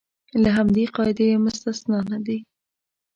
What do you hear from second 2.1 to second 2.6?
نه دي.